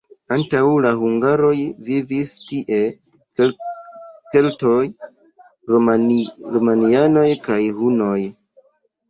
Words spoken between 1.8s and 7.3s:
vivis tie keltoj, romianoj